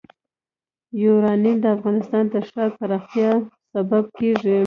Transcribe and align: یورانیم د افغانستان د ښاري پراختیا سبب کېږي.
یورانیم 1.03 1.57
د 1.61 1.65
افغانستان 1.75 2.23
د 2.31 2.35
ښاري 2.49 2.71
پراختیا 2.79 3.31
سبب 3.71 4.05
کېږي. 4.19 4.57